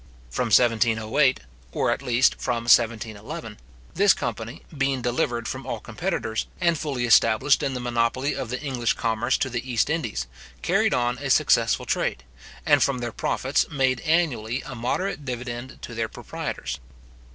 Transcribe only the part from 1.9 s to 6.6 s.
at least from 1711, this company, being delivered from all competitors,